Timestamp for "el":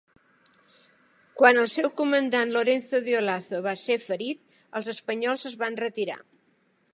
1.63-1.67